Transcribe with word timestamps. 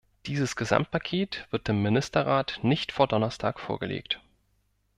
Dieses 0.25 0.55
Gesamtpaket 0.55 1.45
wird 1.51 1.67
dem 1.67 1.83
Ministerrat 1.83 2.57
nicht 2.63 2.91
vor 2.91 3.07
Donnerstag 3.07 3.59
vorgelegt. 3.59 4.19